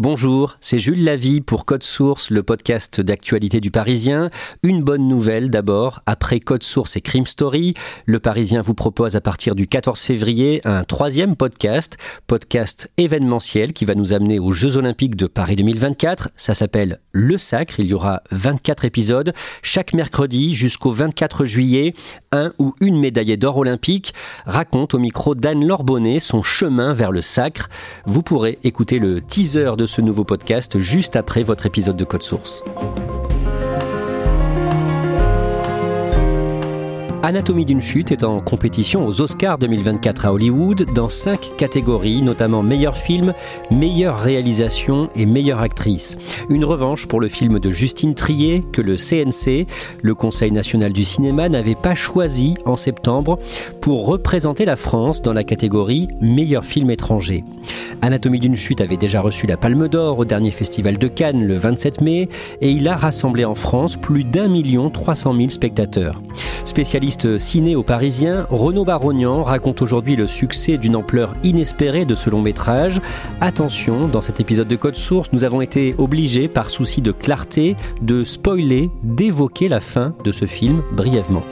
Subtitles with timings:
[0.00, 4.30] Bonjour, c'est Jules Lavie pour Code Source, le podcast d'actualité du Parisien.
[4.62, 7.74] Une bonne nouvelle d'abord, après Code Source et Crime Story,
[8.06, 11.96] le Parisien vous propose à partir du 14 février un troisième podcast,
[12.28, 16.28] podcast événementiel qui va nous amener aux Jeux Olympiques de Paris 2024.
[16.36, 21.92] Ça s'appelle Le Sacre, il y aura 24 épisodes chaque mercredi jusqu'au 24 juillet.
[22.30, 24.14] Un ou une médaillée d'or olympique
[24.46, 27.68] raconte au micro d'Anne Lorbonnet son chemin vers le sacre.
[28.06, 32.22] Vous pourrez écouter le teaser de ce nouveau podcast juste après votre épisode de Code
[32.22, 32.62] Source.
[37.24, 42.62] Anatomie d'une chute est en compétition aux Oscars 2024 à Hollywood dans cinq catégories, notamment
[42.62, 43.34] meilleur film,
[43.72, 46.16] meilleure réalisation et meilleure actrice.
[46.48, 49.66] Une revanche pour le film de Justine Trier que le CNC,
[50.00, 53.40] le Conseil national du cinéma, n'avait pas choisi en septembre
[53.80, 57.42] pour représenter la France dans la catégorie meilleur film étranger.
[58.00, 61.56] Anatomie d'une chute avait déjà reçu la Palme d'Or au dernier festival de Cannes le
[61.56, 62.28] 27 mai
[62.60, 66.20] et il a rassemblé en France plus d'un million trois cent mille spectateurs.
[67.38, 72.42] Ciné au Parisien, Renaud Barognan raconte aujourd'hui le succès d'une ampleur inespérée de ce long
[72.42, 73.00] métrage.
[73.40, 77.76] Attention, dans cet épisode de Code Source, nous avons été obligés, par souci de clarté,
[78.02, 81.42] de spoiler, d'évoquer la fin de ce film brièvement.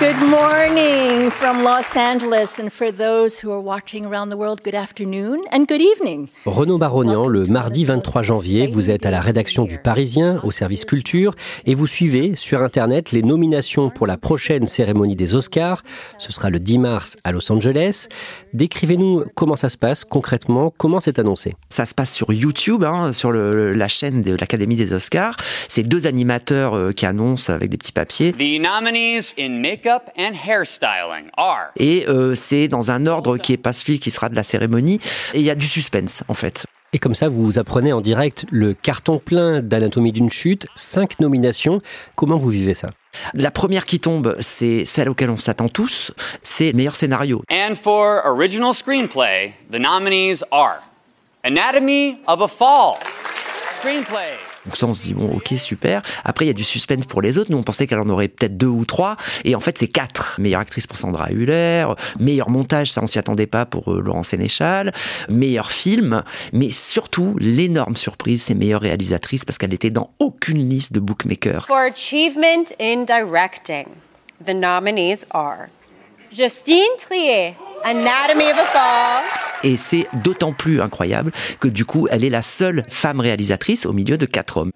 [0.00, 4.74] Good morning from Los Angeles, and for those who are watching around the world, good
[4.74, 6.28] afternoon and good evening.
[6.46, 10.86] Renaud Barognan, le mardi 23 janvier, vous êtes à la rédaction du Parisien, au service
[10.86, 11.34] culture,
[11.66, 15.82] et vous suivez sur Internet les nominations pour la prochaine cérémonie des Oscars.
[16.16, 18.08] Ce sera le 10 mars à Los Angeles.
[18.54, 21.56] Décrivez-nous comment ça se passe concrètement, comment c'est annoncé.
[21.68, 25.36] Ça se passe sur YouTube, hein, sur le, la chaîne de l'Académie des Oscars.
[25.68, 28.32] C'est deux animateurs euh, qui annoncent avec des petits papiers.
[28.32, 31.70] The nominees in makeup and hairstyling are.
[31.76, 35.00] Et euh, c'est dans un ordre qui est pas celui qui sera de la cérémonie.
[35.34, 36.64] Et il y a du suspense, en fait.
[36.92, 41.80] Et comme ça, vous apprenez en direct le carton plein d'Anatomie d'une chute, cinq nominations.
[42.16, 42.88] Comment vous vivez ça?
[43.32, 46.12] La première qui tombe, c'est celle auquel on s'attend tous,
[46.42, 47.42] c'est meilleur scénario.
[47.50, 50.80] And for original screenplay, the nominees are
[51.44, 52.98] Anatomy of a Fall,
[53.80, 54.36] screenplay.
[54.66, 56.02] Donc ça, on se dit, bon, ok, super.
[56.24, 57.50] Après, il y a du suspense pour les autres.
[57.50, 59.16] Nous, on pensait qu'elle en aurait peut-être deux ou trois.
[59.44, 60.36] Et en fait, c'est quatre.
[60.38, 61.86] Meilleure actrice pour Sandra Hüller.
[62.18, 64.92] Meilleur montage, ça, on s'y attendait pas pour euh, Laurent Sénéchal.
[65.30, 66.22] Meilleur film.
[66.52, 71.66] Mais surtout, l'énorme surprise, c'est meilleure réalisatrice parce qu'elle était dans aucune liste de bookmakers.
[71.66, 73.86] For achievement in directing,
[74.44, 75.68] the nominees are
[76.32, 79.22] Justine Trier, Anatomy of a Fall.
[79.64, 83.92] Et c'est d'autant plus incroyable que du coup, elle est la seule femme réalisatrice au
[83.92, 84.70] milieu de quatre hommes.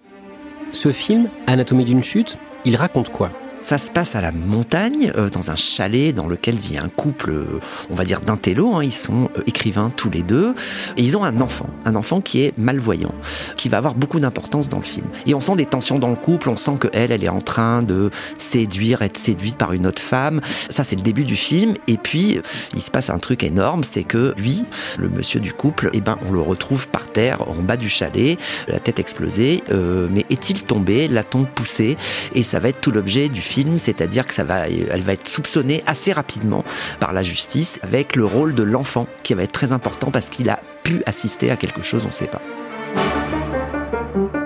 [0.71, 3.29] Ce film, Anatomie d'une chute, il raconte quoi?
[3.65, 7.31] Ça se passe à la montagne, euh, dans un chalet dans lequel vit un couple,
[7.31, 7.59] euh,
[7.89, 8.75] on va dire d'intello.
[8.75, 10.53] Hein, ils sont euh, écrivains tous les deux.
[10.97, 13.15] Ils ont un enfant, un enfant qui est malvoyant,
[13.57, 15.07] qui va avoir beaucoup d'importance dans le film.
[15.25, 17.41] Et on sent des tensions dans le couple, on sent que elle, elle est en
[17.41, 20.41] train de séduire, être séduite par une autre femme.
[20.69, 21.73] Ça, c'est le début du film.
[21.87, 22.39] Et puis,
[22.75, 24.63] il se passe un truc énorme, c'est que lui,
[24.99, 28.37] le monsieur du couple, eh ben, on le retrouve par terre, en bas du chalet,
[28.67, 29.63] la tête explosée.
[30.11, 31.97] Mais est-il tombé, la tombe poussée
[32.35, 35.27] Et ça va être tout l'objet du film c'est-à-dire que ça va, elle va être
[35.27, 36.63] soupçonnée assez rapidement
[36.99, 40.49] par la justice avec le rôle de l'enfant qui va être très important parce qu'il
[40.49, 42.41] a pu assister à quelque chose, on ne sait pas.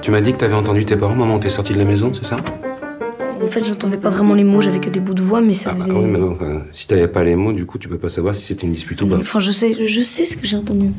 [0.02, 2.26] Tu m'as dit que t'avais entendu tes parents, maman, t'es sortie de la maison, c'est
[2.26, 2.38] ça?
[3.42, 5.72] En fait, j'entendais pas vraiment les mots, j'avais que des bouts de voix, mais ça
[5.72, 5.94] Ah bah faisait...
[5.98, 8.36] oui, mais non, enfin, si t'avais pas les mots, du coup, tu peux pas savoir
[8.36, 9.18] si c'était une dispute ou pas.
[9.18, 10.92] Enfin, je sais, je sais ce que j'ai entendu.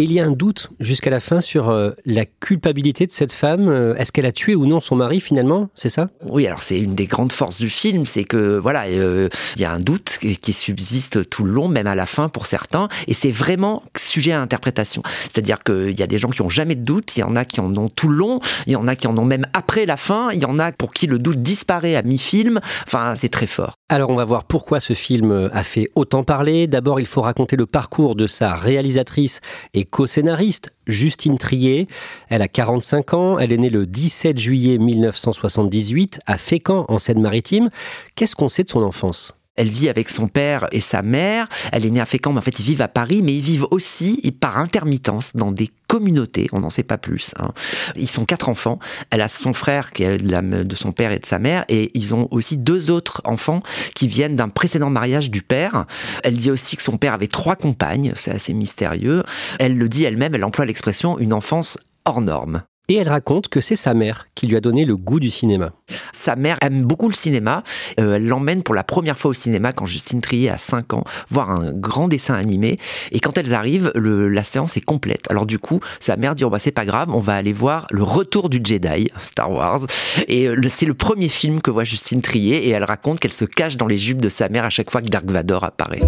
[0.00, 3.32] Et il y a un doute jusqu'à la fin sur euh, la culpabilité de cette
[3.32, 3.68] femme.
[3.68, 5.68] Euh, Est-ce qu'elle a tué ou non son mari finalement?
[5.74, 6.08] C'est ça?
[6.24, 9.66] Oui, alors c'est une des grandes forces du film, c'est que voilà, euh, il y
[9.66, 12.88] a un doute qui qui subsiste tout le long, même à la fin pour certains,
[13.08, 15.02] et c'est vraiment sujet à interprétation.
[15.24, 17.44] C'est-à-dire qu'il y a des gens qui ont jamais de doute, il y en a
[17.44, 19.84] qui en ont tout le long, il y en a qui en ont même après
[19.84, 22.60] la fin, il y en a pour qui le doute disparaît à mi-film.
[22.86, 23.74] Enfin, c'est très fort.
[23.90, 26.68] Alors on va voir pourquoi ce film a fait autant parler.
[26.68, 29.40] D'abord, il faut raconter le parcours de sa réalisatrice
[29.74, 31.88] et co-scénariste, Justine Trier.
[32.28, 37.70] Elle a 45 ans, elle est née le 17 juillet 1978 à Fécamp en Seine-Maritime.
[38.14, 39.39] Qu'est-ce qu'on sait de son enfance?
[39.56, 41.48] Elle vit avec son père et sa mère.
[41.72, 43.66] Elle est née à Fécamp, mais en fait, ils vivent à Paris, mais ils vivent
[43.70, 46.48] aussi, par intermittence, dans des communautés.
[46.52, 47.34] On n'en sait pas plus.
[47.38, 47.52] Hein.
[47.96, 48.78] Ils sont quatre enfants.
[49.10, 52.14] Elle a son frère qui est de son père et de sa mère, et ils
[52.14, 53.62] ont aussi deux autres enfants
[53.94, 55.84] qui viennent d'un précédent mariage du père.
[56.24, 58.12] Elle dit aussi que son père avait trois compagnes.
[58.16, 59.24] C'est assez mystérieux.
[59.58, 60.34] Elle le dit elle-même.
[60.34, 62.62] Elle emploie l'expression une enfance hors norme.
[62.90, 65.70] Et elle raconte que c'est sa mère qui lui a donné le goût du cinéma.
[66.10, 67.62] Sa mère aime beaucoup le cinéma.
[68.00, 71.04] Euh, elle l'emmène pour la première fois au cinéma quand Justine Trier a 5 ans,
[71.28, 72.80] voir un grand dessin animé.
[73.12, 75.30] Et quand elles arrivent, la séance est complète.
[75.30, 77.86] Alors du coup, sa mère dit, oh bah c'est pas grave, on va aller voir
[77.92, 79.82] le retour du Jedi, Star Wars.
[80.26, 83.44] Et euh, c'est le premier film que voit Justine Trier et elle raconte qu'elle se
[83.44, 86.00] cache dans les jupes de sa mère à chaque fois que Dark Vador apparaît.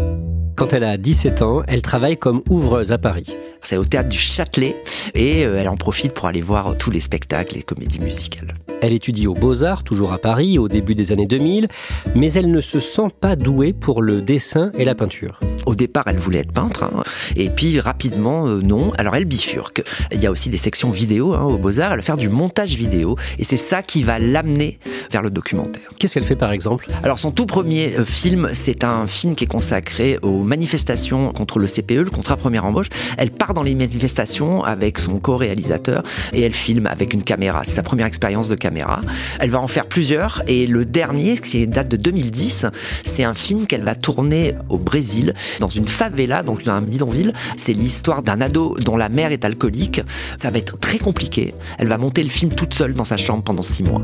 [0.54, 3.36] Quand elle a 17 ans, elle travaille comme ouvreuse à Paris.
[3.62, 4.76] C'est au théâtre du Châtelet
[5.14, 8.54] et euh, elle en profite pour aller voir tous les spectacles et comédies musicales.
[8.82, 11.68] Elle étudie aux Beaux-Arts, toujours à Paris, au début des années 2000,
[12.16, 15.38] mais elle ne se sent pas douée pour le dessin et la peinture.
[15.66, 17.04] Au départ, elle voulait être peintre, hein,
[17.36, 18.92] et puis rapidement, euh, non.
[18.98, 19.84] Alors elle bifurque.
[20.10, 22.74] Il y a aussi des sections vidéo hein, aux Beaux-Arts, elle va faire du montage
[22.74, 24.80] vidéo, et c'est ça qui va l'amener
[25.12, 25.88] vers le documentaire.
[26.00, 26.88] Qu'est-ce qu'elle fait par exemple?
[27.04, 31.66] Alors son tout premier euh, film, c'est un film qui est consacré manifestations contre le
[31.66, 32.88] CPE, le contrat première embauche.
[33.18, 36.02] Elle part dans les manifestations avec son co-réalisateur,
[36.32, 37.62] et elle filme avec une caméra.
[37.64, 39.00] C'est sa première expérience de caméra
[39.38, 42.66] elle va en faire plusieurs et le dernier, qui date de 2010,
[43.04, 47.32] c'est un film qu'elle va tourner au Brésil, dans une favela, donc un bidonville.
[47.56, 50.00] C'est l'histoire d'un ado dont la mère est alcoolique.
[50.36, 51.54] Ça va être très compliqué.
[51.78, 54.02] Elle va monter le film toute seule dans sa chambre pendant six mois.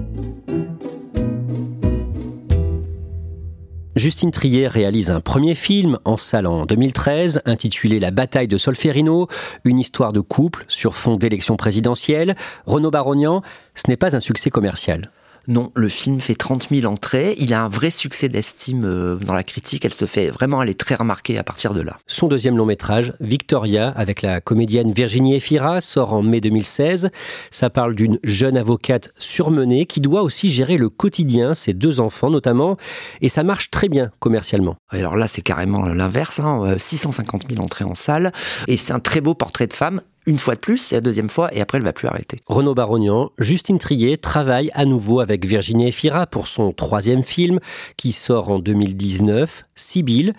[3.99, 9.27] Justine Trier réalise un premier film en salle en 2013 intitulé La bataille de Solferino,
[9.65, 12.37] une histoire de couple sur fond d'élection présidentielle.
[12.65, 13.43] Renaud Barognan,
[13.75, 15.11] ce n'est pas un succès commercial.
[15.49, 17.35] Non, le film fait 30 000 entrées.
[17.39, 19.83] Il a un vrai succès d'estime euh, dans la critique.
[19.87, 21.97] Elle se fait vraiment, elle est très remarquée à partir de là.
[22.07, 27.09] Son deuxième long métrage, Victoria, avec la comédienne Virginie Efira, sort en mai 2016.
[27.51, 32.29] Ça parle d'une jeune avocate surmenée qui doit aussi gérer le quotidien, ses deux enfants
[32.29, 32.77] notamment,
[33.23, 34.77] et ça marche très bien commercialement.
[34.91, 36.43] Alors là, c'est carrément l'inverse.
[36.77, 37.47] 650 hein.
[37.55, 38.35] 000 entrées en salle,
[38.67, 41.31] et c'est un très beau portrait de femme une fois de plus, c'est la deuxième
[41.31, 42.41] fois, et après elle va plus arrêter.
[42.47, 47.61] Renaud Barognan, Justine Trier travaille à nouveau avec Virginie Efira pour son troisième film
[47.97, 50.35] qui sort en 2019, Sibylle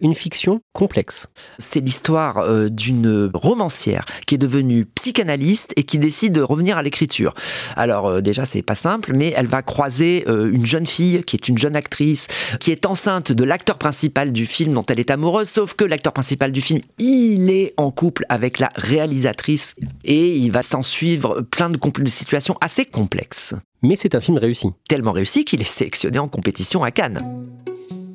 [0.00, 1.26] une fiction complexe.
[1.58, 6.82] C'est l'histoire euh, d'une romancière qui est devenue psychanalyste et qui décide de revenir à
[6.82, 7.34] l'écriture.
[7.76, 11.36] Alors euh, déjà c'est pas simple, mais elle va croiser euh, une jeune fille qui
[11.36, 12.28] est une jeune actrice
[12.60, 16.12] qui est enceinte de l'acteur principal du film dont elle est amoureuse, sauf que l'acteur
[16.12, 21.42] principal du film il est en couple avec la réalisatrice et il va s'en suivre
[21.42, 23.54] plein de, de situations assez complexes.
[23.82, 24.68] Mais c'est un film réussi.
[24.88, 27.22] Tellement réussi qu'il est sélectionné en compétition à Cannes.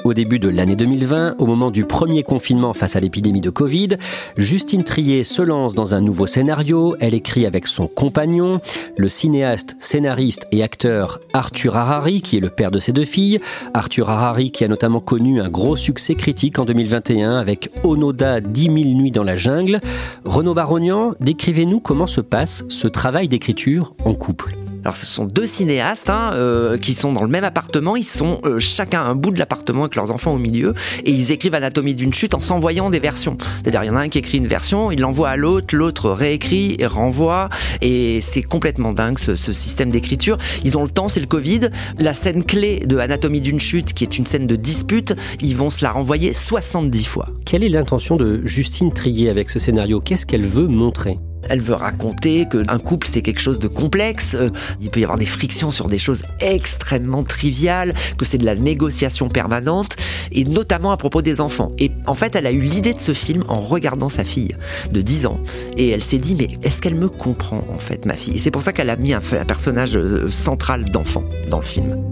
[0.03, 3.98] Au début de l'année 2020, au moment du premier confinement face à l'épidémie de Covid,
[4.36, 6.95] Justine Trier se lance dans un nouveau scénario.
[7.00, 8.62] Elle écrit avec son compagnon,
[8.98, 13.39] le cinéaste, scénariste et acteur Arthur Harari, qui est le père de ses deux filles.
[13.75, 18.63] Arthur Harari qui a notamment connu un gros succès critique en 2021 avec Onoda 10
[18.63, 19.81] 000 nuits dans la jungle.
[20.25, 24.56] Renaud Barognan, décrivez-nous comment se passe ce travail d'écriture en couple.
[24.83, 28.39] Alors ce sont deux cinéastes hein, euh, qui sont dans le même appartement, ils sont
[28.45, 30.73] euh, chacun un bout de l'appartement avec leurs enfants au milieu
[31.05, 33.38] et ils écrivent Anatomie d'une chute en s'envoyant des versions.
[33.61, 36.09] C'est-à-dire il y en a un qui écrit une version, il l'envoie à l'autre, l'autre
[36.09, 37.50] réécrit et renvoie
[37.81, 40.38] et c'est complètement dingue ce, ce système d'écriture.
[40.63, 41.69] Ils ont le temps, c'est le Covid.
[42.00, 45.69] La scène clé de Anatomie d'une chute qui est une scène de dispute, ils vont
[45.69, 47.29] se la renvoyer 70 fois.
[47.45, 50.01] Quelle est l'intention de Justine Trier avec ce scénario?
[50.01, 51.19] Qu'est-ce qu'elle veut montrer?
[51.50, 55.17] Elle veut raconter qu'un couple c'est quelque chose de complexe, euh, il peut y avoir
[55.17, 59.95] des frictions sur des choses extrêmement triviales, que c'est de la négociation permanente,
[60.31, 61.69] et notamment à propos des enfants.
[61.79, 64.55] Et en fait, elle a eu l'idée de ce film en regardant sa fille
[64.91, 65.39] de 10 ans,
[65.77, 68.39] et elle s'est dit, mais est-ce qu'elle me comprend en fait, ma fille?
[68.39, 72.11] C'est pour ça qu'elle a mis un personnage euh, central d'enfant dans le film.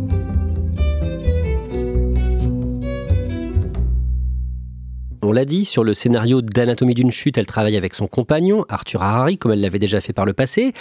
[5.29, 9.03] On l'a dit, sur le scénario d'Anatomie d'une chute, elle travaille avec son compagnon, Arthur
[9.03, 10.73] Harari, comme elle l'avait déjà fait par le passé.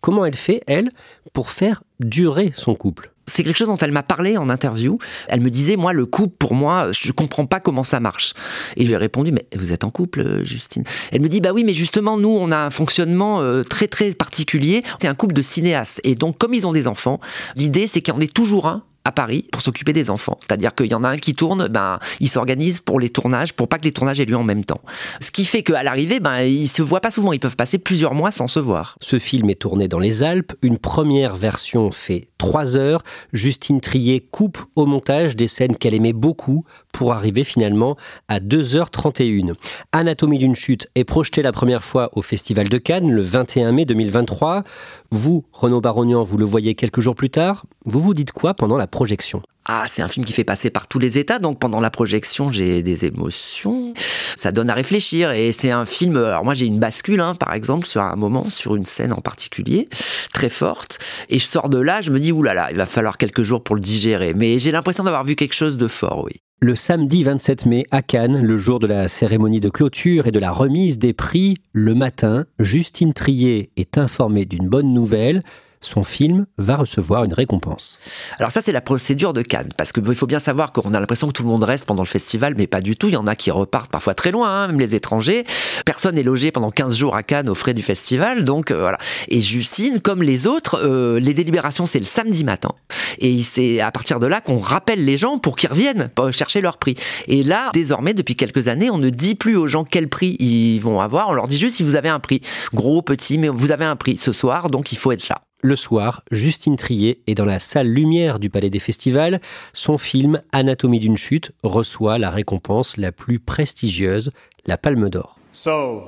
[0.00, 0.92] Comment elle fait, elle,
[1.32, 3.10] pour faire durer son couple?
[3.26, 4.98] C'est quelque chose dont elle m'a parlé en interview.
[5.26, 8.34] Elle me disait, moi, le couple, pour moi, je comprends pas comment ça marche.
[8.76, 11.50] Et je lui ai répondu, mais vous êtes en couple, Justine Elle me dit, bah
[11.52, 14.84] oui, mais justement, nous, on a un fonctionnement euh, très, très particulier.
[15.00, 16.00] C'est un couple de cinéastes.
[16.04, 17.18] Et donc, comme ils ont des enfants,
[17.56, 20.38] l'idée, c'est qu'il y en ait toujours un à Paris pour s'occuper des enfants.
[20.42, 23.68] C'est-à-dire qu'il y en a un qui tourne, ben, il s'organise pour les tournages, pour
[23.68, 24.80] pas que les tournages aient lieu en même temps.
[25.20, 27.32] Ce qui fait qu'à l'arrivée, ben, ils se voient pas souvent.
[27.32, 28.96] Ils peuvent passer plusieurs mois sans se voir.
[29.00, 30.54] Ce film est tourné dans les Alpes.
[30.60, 33.02] Une première version fait 3 heures.
[33.32, 37.96] Justine Trier coupe au montage des scènes qu'elle aimait beaucoup pour arriver finalement
[38.26, 39.54] à 2h31.
[39.92, 43.84] Anatomie d'une chute est projetée la première fois au Festival de Cannes le 21 mai
[43.84, 44.64] 2023.
[45.12, 47.66] Vous, Renaud Barognan, vous le voyez quelques jours plus tard.
[47.84, 49.42] Vous vous dites quoi pendant la projection?
[49.68, 52.52] Ah, c'est un film qui fait passer par tous les états, donc pendant la projection,
[52.52, 53.94] j'ai des émotions.
[54.36, 56.16] Ça donne à réfléchir et c'est un film.
[56.16, 59.20] Alors moi, j'ai une bascule, hein, par exemple, sur un moment, sur une scène en
[59.20, 59.88] particulier,
[60.32, 60.98] très forte,
[61.30, 63.74] et je sors de là, je me dis oulala, il va falloir quelques jours pour
[63.74, 64.34] le digérer.
[64.34, 66.40] Mais j'ai l'impression d'avoir vu quelque chose de fort, oui.
[66.60, 70.38] Le samedi 27 mai à Cannes, le jour de la cérémonie de clôture et de
[70.38, 75.42] la remise des prix, le matin, Justine Trier est informée d'une bonne nouvelle
[75.86, 77.98] son film va recevoir une récompense.
[78.38, 81.28] Alors ça, c'est la procédure de Cannes, parce qu'il faut bien savoir qu'on a l'impression
[81.28, 83.08] que tout le monde reste pendant le festival, mais pas du tout.
[83.08, 85.44] Il y en a qui repartent parfois très loin, hein, même les étrangers.
[85.84, 88.98] Personne n'est logé pendant 15 jours à Cannes aux frais du festival, donc euh, voilà.
[89.28, 92.70] Et Justine, comme les autres, euh, les délibérations, c'est le samedi matin.
[93.18, 96.78] Et c'est à partir de là qu'on rappelle les gens pour qu'ils reviennent chercher leur
[96.78, 96.94] prix.
[97.28, 100.80] Et là, désormais, depuis quelques années, on ne dit plus aux gens quel prix ils
[100.80, 102.40] vont avoir, on leur dit juste si vous avez un prix.
[102.74, 105.40] Gros, petit, mais vous avez un prix ce soir, donc il faut être là.
[105.62, 109.40] Le soir, Justine Trier est dans la salle Lumière du Palais des Festivals.
[109.72, 114.30] Son film Anatomie d'une chute reçoit la récompense la plus prestigieuse,
[114.66, 115.38] la Palme d'Or.
[115.52, 116.02] So,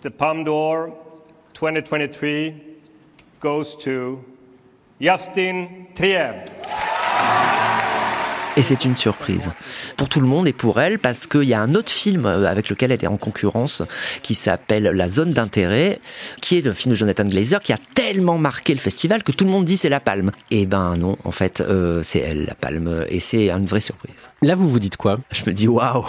[0.00, 0.88] the Palme d'Or
[1.60, 2.54] 2023
[3.40, 4.20] goes to
[4.98, 6.44] Justine Trier.
[8.58, 9.52] Et c'est une surprise
[9.96, 12.44] pour tout le monde et pour elle parce qu'il y a un autre film euh,
[12.44, 13.84] avec lequel elle est en concurrence
[14.24, 16.00] qui s'appelle La zone d'intérêt,
[16.40, 19.44] qui est le film de Jonathan Glazer qui a tellement marqué le festival que tout
[19.44, 20.32] le monde dit c'est la palme.
[20.50, 24.28] Et ben non, en fait, euh, c'est elle la palme et c'est une vraie surprise.
[24.42, 25.20] Là, vous vous dites quoi?
[25.30, 26.04] Je me dis waouh,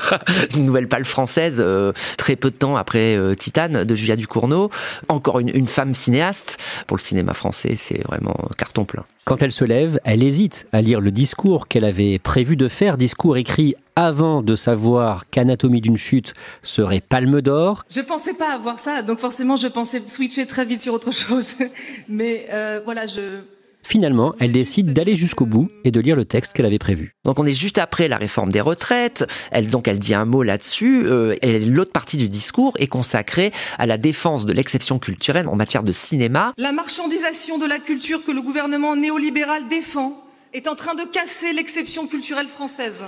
[0.56, 4.70] une nouvelle palme française euh, très peu de temps après Titane de Julia Ducournau,
[5.08, 9.04] encore une, une femme cinéaste pour le cinéma français, c'est vraiment carton plein.
[9.24, 12.96] Quand elle se lève, elle hésite à lire le discours qu'elle avait prévu de faire,
[12.96, 17.84] discours écrit avant de savoir qu'Anatomie d'une chute serait palme d'or.
[17.90, 21.48] Je pensais pas avoir ça, donc forcément je pensais switcher très vite sur autre chose.
[22.08, 23.42] Mais euh, voilà, je
[23.82, 27.14] Finalement, elle décide d'aller jusqu'au bout et de lire le texte qu'elle avait prévu.
[27.24, 29.26] Donc on est juste après la réforme des retraites.
[29.50, 31.06] Elle donc elle dit un mot là-dessus.
[31.06, 35.56] Euh, et l'autre partie du discours est consacrée à la défense de l'exception culturelle en
[35.56, 36.52] matière de cinéma.
[36.58, 41.52] La marchandisation de la culture que le gouvernement néolibéral défend est en train de casser
[41.52, 43.04] l'exception culturelle française.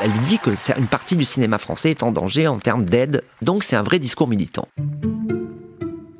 [0.00, 3.24] Elle dit que une partie du cinéma français est en danger en termes d'aide.
[3.42, 4.68] Donc c'est un vrai discours militant.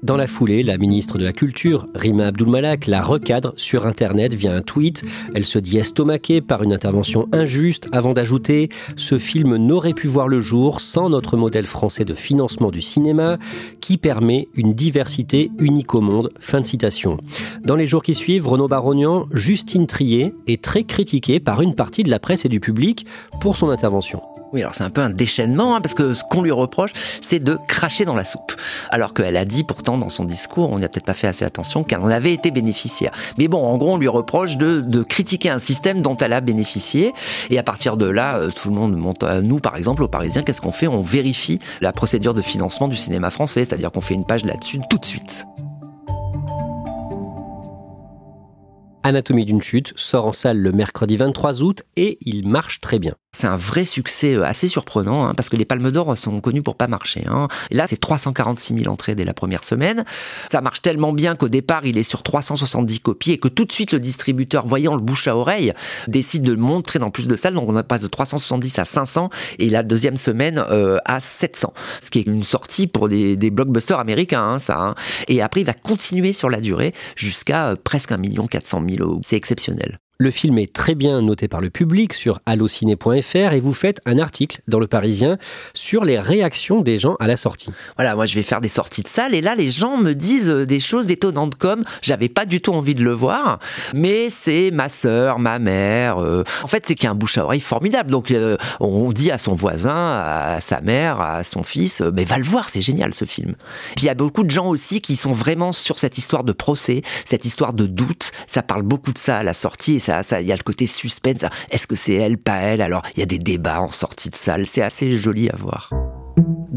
[0.08, 4.54] Dans la foulée, la ministre de la Culture, Rima Abdulmalak, la recadre sur Internet via
[4.54, 5.02] un tweet.
[5.34, 10.26] Elle se dit estomaquée par une intervention injuste avant d'ajouter Ce film n'aurait pu voir
[10.26, 13.36] le jour sans notre modèle français de financement du cinéma
[13.82, 16.30] qui permet une diversité unique au monde.
[16.40, 17.18] Fin de citation.
[17.62, 22.02] Dans les jours qui suivent, Renaud Barognan, Justine Trier est très critiquée par une partie
[22.02, 23.04] de la presse et du public
[23.42, 24.22] pour son intervention.
[24.52, 27.38] Oui, alors c'est un peu un déchaînement, hein, parce que ce qu'on lui reproche, c'est
[27.38, 28.52] de cracher dans la soupe.
[28.90, 31.44] Alors qu'elle a dit pourtant dans son discours, on n'y a peut-être pas fait assez
[31.44, 33.12] attention, qu'elle en avait été bénéficiaire.
[33.36, 37.12] Mais bon, en gros, on lui reproche de, critiquer un système dont elle a bénéficié.
[37.50, 40.08] Et à partir de là, euh, tout le monde monte à nous, par exemple, aux
[40.08, 40.86] Parisiens, qu'est-ce qu'on fait?
[40.86, 44.80] On vérifie la procédure de financement du cinéma français, c'est-à-dire qu'on fait une page là-dessus
[44.88, 45.46] tout de suite.
[49.02, 53.14] Anatomie d'une chute sort en salle le mercredi 23 août et il marche très bien.
[53.32, 56.62] C'est un vrai succès euh, assez surprenant hein, parce que les Palmes d'Or sont connus
[56.62, 57.24] pour pas marcher.
[57.28, 57.48] Hein.
[57.70, 60.04] Là, c'est 346 000 entrées dès la première semaine.
[60.50, 63.72] Ça marche tellement bien qu'au départ, il est sur 370 copies et que tout de
[63.72, 65.74] suite, le distributeur, voyant le bouche à oreille,
[66.08, 67.54] décide de le montrer dans plus de salles.
[67.54, 71.74] Donc, on passe de 370 à 500 et la deuxième semaine euh, à 700.
[72.02, 74.94] Ce qui est une sortie pour des, blockbusters américains, hein, ça.
[75.28, 78.18] Et après, il va continuer sur la durée jusqu'à euh, presque 1
[78.50, 79.20] 400 000.
[79.24, 79.98] C'est exceptionnel.
[80.20, 84.18] Le film est très bien noté par le public sur allociné.fr et vous faites un
[84.18, 85.38] article dans Le Parisien
[85.74, 87.70] sur les réactions des gens à la sortie.
[87.96, 90.50] Voilà, moi je vais faire des sorties de salle et là les gens me disent
[90.50, 93.60] euh, des choses étonnantes comme j'avais pas du tout envie de le voir,
[93.94, 96.18] mais c'est ma sœur, ma mère.
[96.18, 98.10] Euh, en fait, c'est qu'il y a un bouche à oreille formidable.
[98.10, 102.38] Donc euh, on dit à son voisin, à sa mère, à son fils, mais va
[102.38, 103.54] le voir, c'est génial ce film.
[103.94, 106.50] Puis il y a beaucoup de gens aussi qui sont vraiment sur cette histoire de
[106.50, 108.32] procès, cette histoire de doute.
[108.48, 110.86] Ça parle beaucoup de ça à la sortie et ça, il y a le côté
[110.86, 111.44] suspense.
[111.70, 112.82] Est-ce que c'est elle, pas elle?
[112.82, 114.66] Alors, il y a des débats en sortie de salle.
[114.66, 115.90] C'est assez joli à voir.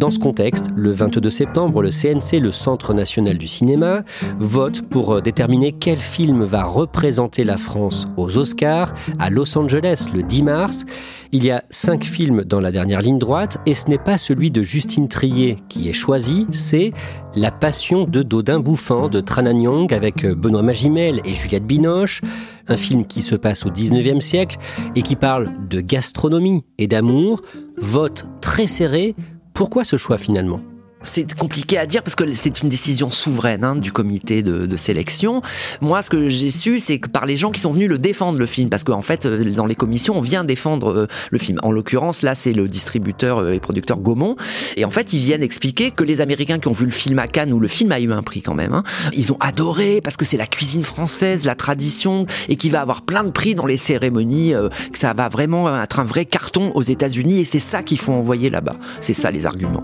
[0.02, 4.04] Dans ce contexte, le 22 septembre, le CNC, le Centre national du cinéma,
[4.40, 10.08] vote pour euh, déterminer quel film va représenter la France aux Oscars à Los Angeles
[10.12, 10.86] le 10 mars.
[11.32, 14.50] Il y a cinq films dans la dernière ligne droite et ce n'est pas celui
[14.50, 16.94] de Justine Trier qui est choisi, c'est
[17.36, 22.22] La Passion de Dodin Bouffant de Trananyong avec euh, Benoît Magimel et Juliette Binoche,
[22.68, 24.58] un film qui se passe au 19e siècle
[24.96, 27.42] et qui parle de gastronomie et d'amour.
[27.78, 29.16] Vote très serré
[29.54, 30.62] pourquoi ce choix finalement?
[31.04, 35.42] C'est compliqué à dire parce que c'est une décision souveraine hein, du comité de, sélection.
[35.82, 38.40] Moi, ce que j'ai su, c'est que par les gens qui sont venus le défendre
[38.40, 41.60] le film, parce qu'en fait, euh, dans les commissions, on vient défendre euh, le film.
[41.62, 44.38] En l'occurrence, là, c'est le distributeur euh, et producteur Gaumont,
[44.78, 47.28] et en fait, ils viennent expliquer que les Américains qui ont vu le film à
[47.28, 50.18] Cannes, où le film a eu un prix quand même, hein, ils ont adoré parce
[50.18, 53.66] que c'est la cuisine française, la tradition, et qui va avoir plein de prix dans
[53.66, 54.54] les cérémonies,
[54.92, 58.14] que ça va vraiment être un vrai carton aux États-Unis, et c'est ça qu'il faut
[58.14, 58.78] envoyer là-bas.
[59.00, 59.84] C'est ça les arguments.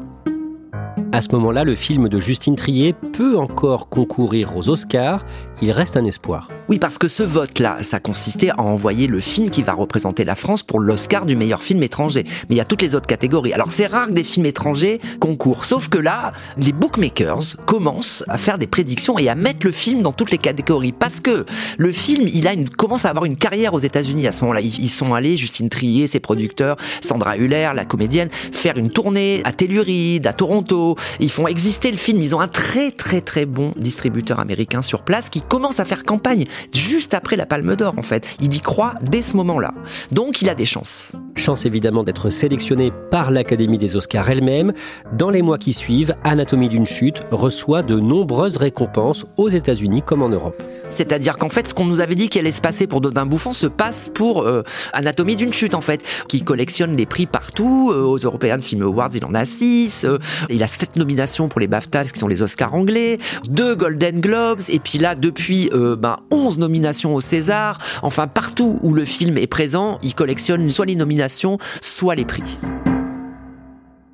[1.18, 5.26] À ce moment-là, le film de Justine Trier peut encore concourir aux Oscars.
[5.64, 6.48] Il reste un espoir.
[6.70, 10.36] Oui, parce que ce vote-là, ça consistait à envoyer le film qui va représenter la
[10.36, 12.26] France pour l'Oscar du meilleur film étranger.
[12.50, 13.54] Mais il y a toutes les autres catégories.
[13.54, 15.64] Alors c'est rare que des films étrangers concourent.
[15.64, 20.02] Sauf que là, les bookmakers commencent à faire des prédictions et à mettre le film
[20.02, 20.92] dans toutes les catégories.
[20.92, 21.46] Parce que
[21.78, 24.60] le film, il a une, commence à avoir une carrière aux États-Unis à ce moment-là.
[24.60, 29.54] Ils, sont allés, Justine Trier, ses producteurs, Sandra Huller, la comédienne, faire une tournée à
[29.54, 30.98] Telluride, à Toronto.
[31.22, 32.22] Ils font exister le film.
[32.22, 36.04] Ils ont un très très très bon distributeur américain sur place qui commence à faire
[36.04, 38.28] campagne juste après la Palme d'Or en fait.
[38.42, 39.74] Il y croit dès ce moment-là.
[40.12, 41.14] Donc il a des chances.
[41.36, 44.74] Chance évidemment d'être sélectionné par l'Académie des Oscars elle-même.
[45.14, 50.22] Dans les mois qui suivent, Anatomie d'une chute reçoit de nombreuses récompenses aux États-Unis comme
[50.22, 50.62] en Europe.
[50.90, 53.54] C'est-à-dire qu'en fait, ce qu'on nous avait dit qu'il allait se passer pour Dodin Bouffant
[53.54, 57.92] se passe pour euh, Anatomie d'une chute en fait, qui collectionne les prix partout.
[57.92, 60.06] Euh, aux European Film Awards, il en a six.
[60.06, 60.18] Euh,
[60.50, 63.18] il a sept nominations pour les BAFTA, qui sont les Oscars anglais,
[63.50, 67.80] deux Golden Globes, et puis là, depuis ben, 11 nominations au César.
[68.02, 72.58] Enfin, partout où le film est présent, il collectionne soit les nominations, soit les prix.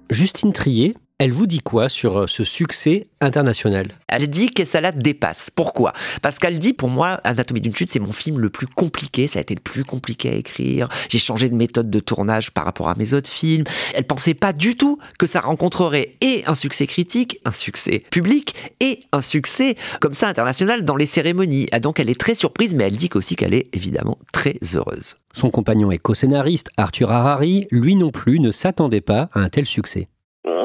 [0.09, 3.87] Justine Trier, elle vous dit quoi sur euh, ce succès international?
[4.09, 5.49] Elle dit que ça la dépasse.
[5.49, 5.93] Pourquoi?
[6.21, 9.29] Parce qu'elle dit, pour moi, Anatomie d'une chute, c'est mon film le plus compliqué.
[9.29, 10.89] Ça a été le plus compliqué à écrire.
[11.07, 13.63] J'ai changé de méthode de tournage par rapport à mes autres films.
[13.93, 18.73] Elle pensait pas du tout que ça rencontrerait et un succès critique, un succès public
[18.81, 21.67] et un succès comme ça international dans les cérémonies.
[21.71, 25.15] Et donc elle est très surprise, mais elle dit aussi qu'elle est évidemment très heureuse.
[25.33, 29.65] Son compagnon et co-scénariste, Arthur Harari, lui non plus ne s'attendait pas à un tel
[29.65, 30.09] succès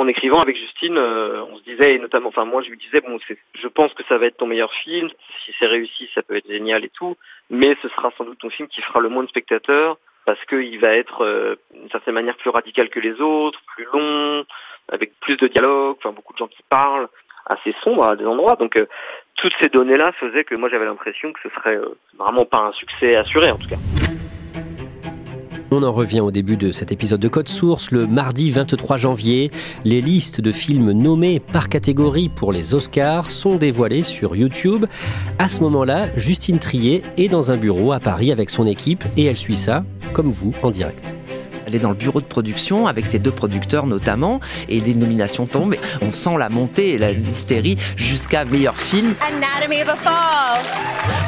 [0.09, 3.03] en écrivant avec Justine, euh, on se disait, et notamment, enfin moi je lui disais,
[3.03, 3.19] bon,
[3.55, 5.11] je pense que ça va être ton meilleur film,
[5.45, 7.19] si c'est réussi, ça peut être génial et tout,
[7.51, 10.79] mais ce sera sans doute ton film qui fera le moins de spectateurs, parce qu'il
[10.81, 14.47] va être euh, d'une certaine manière plus radical que les autres, plus long,
[14.91, 17.09] avec plus de dialogue, enfin beaucoup de gens qui parlent,
[17.45, 18.87] assez sombre à des endroits, donc euh,
[19.35, 21.79] toutes ces données-là faisaient que moi j'avais l'impression que ce serait
[22.17, 23.77] vraiment pas un succès assuré en tout cas.
[25.71, 29.51] On en revient au début de cet épisode de Code Source, le mardi 23 janvier.
[29.85, 34.87] Les listes de films nommés par catégorie pour les Oscars sont dévoilées sur YouTube.
[35.39, 39.25] À ce moment-là, Justine Trier est dans un bureau à Paris avec son équipe et
[39.25, 41.18] elle suit ça, comme vous, en direct.
[41.69, 45.47] Elle est dans le bureau de production avec ses deux producteurs notamment et les nominations
[45.47, 45.77] tombent.
[46.01, 49.15] On sent la montée et la hystérie jusqu'à meilleur film.
[49.21, 50.63] Anatomy of a Fall.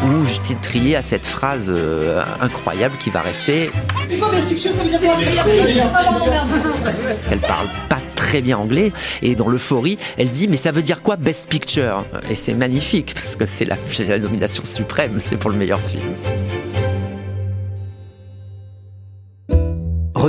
[0.09, 3.71] Où Justine Trier a cette phrase euh, incroyable qui va rester.
[7.31, 11.03] Elle parle pas très bien anglais et dans l'euphorie, elle dit mais ça veut dire
[11.03, 12.07] quoi Best Picture?
[12.31, 13.77] Et c'est magnifique parce que c'est la,
[14.09, 16.15] la nomination suprême, c'est pour le meilleur film.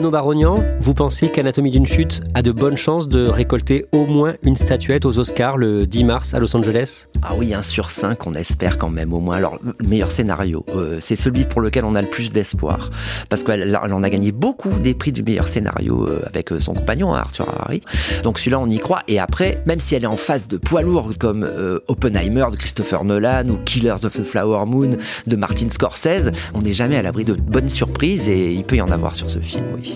[0.02, 4.34] Renaud Barognan, vous pensez qu'Anatomie d'une chute a de bonnes chances de récolter au moins
[4.42, 7.06] une statuette aux Oscars le 10 mars à Los Angeles?
[7.22, 9.36] Ah oui, un sur cinq, on espère quand même au moins.
[9.36, 12.90] Alors, le meilleur scénario, euh, c'est celui pour lequel on a le plus d'espoir.
[13.30, 16.74] Parce qu'elle en a gagné beaucoup des prix du meilleur scénario euh, avec euh, son
[16.74, 17.84] compagnon, hein, Arthur Harari.
[18.24, 19.04] Donc celui-là, on y croit.
[19.08, 21.48] Et après, même si elle est en face de poids lourds comme
[21.88, 26.74] Oppenheimer de Christopher Nolan ou Killers of the Flower Moon de Martin Scorsese, on n'est
[26.74, 29.66] jamais à l'abri de bonnes surprises et il peut y en avoir sur ce film,
[29.76, 29.91] oui.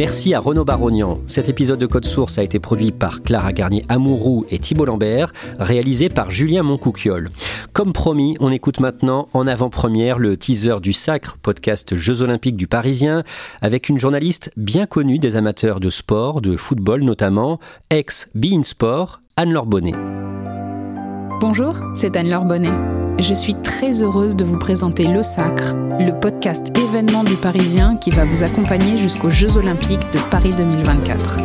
[0.00, 1.20] Merci à Renaud Barognan.
[1.26, 6.08] Cet épisode de Code Source a été produit par Clara Garnier-Amouroux et Thibault Lambert, réalisé
[6.08, 7.28] par Julien Moncouquiole.
[7.74, 12.66] Comme promis, on écoute maintenant en avant-première le teaser du Sacre, podcast Jeux Olympiques du
[12.66, 13.24] Parisien,
[13.60, 19.66] avec une journaliste bien connue des amateurs de sport, de football notamment, ex-Bein Sport, Anne-Laure
[19.66, 20.29] Bonnet.
[21.40, 22.74] Bonjour, c'est Anne-Laure Bonnet.
[23.18, 28.10] je suis très heureuse de vous présenter Le Sacre, le podcast événement du Parisien qui
[28.10, 31.38] va vous accompagner jusqu'aux Jeux Olympiques de Paris 2024.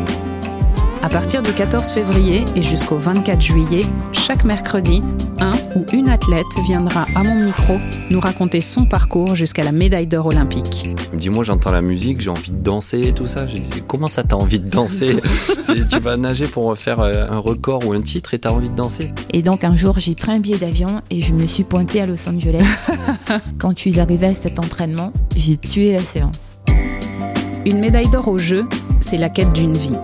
[1.05, 5.03] À partir du 14 février et jusqu'au 24 juillet, chaque mercredi,
[5.39, 7.77] un ou une athlète viendra à mon micro
[8.09, 10.89] nous raconter son parcours jusqu'à la médaille d'or olympique.
[11.11, 13.45] Il me dit, moi j'entends la musique, j'ai envie de danser et tout ça.
[13.45, 15.17] J'ai dit, comment ça t'as envie de danser?
[15.91, 18.75] Tu vas nager pour faire euh, un record ou un titre et t'as envie de
[18.75, 22.01] danser Et donc un jour j'ai pris un billet d'avion et je me suis pointée
[22.01, 22.65] à Los Angeles.
[23.59, 26.59] Quand je suis arrivée à cet entraînement, j'ai tué la séance.
[27.63, 28.65] Une médaille d'or au jeu,
[29.01, 29.97] c'est la quête d'une vie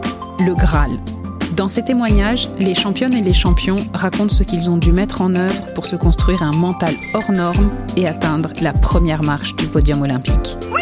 [0.45, 0.91] le Graal.
[1.55, 5.35] Dans ces témoignages, les championnes et les champions racontent ce qu'ils ont dû mettre en
[5.35, 10.01] œuvre pour se construire un mental hors norme et atteindre la première marche du podium
[10.01, 10.57] olympique.
[10.71, 10.81] Oui,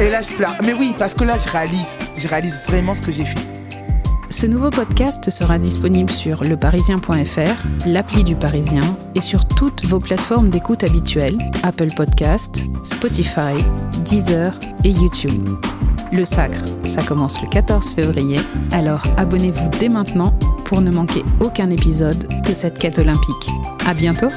[0.00, 0.56] Et là, je pleure.
[0.64, 1.96] Mais oui, parce que là, je réalise.
[2.16, 3.53] Je réalise vraiment ce que j'ai fait.
[4.30, 8.80] Ce nouveau podcast sera disponible sur leparisien.fr, l'appli du Parisien
[9.14, 13.54] et sur toutes vos plateformes d'écoute habituelles, Apple Podcast, Spotify,
[14.04, 15.48] Deezer et YouTube.
[16.12, 18.40] Le Sacre, ça commence le 14 février,
[18.72, 20.32] alors abonnez-vous dès maintenant
[20.64, 23.50] pour ne manquer aucun épisode de cette quête olympique.
[23.86, 24.30] À bientôt!